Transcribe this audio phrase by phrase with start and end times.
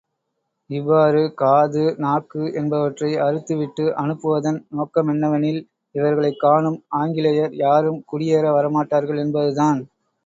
[0.69, 5.61] இவ்வாறு காது, நாக்கு என்பவற்றை அறுத்துவிட்டு அனுப்புவதன் நோக்கமென்னவெனில்
[5.95, 9.81] இவர்களைக் காணும் ஆங்கிலேயர் யாரும் குடியேற வரமாட்டார்கள் என்பதுதான்.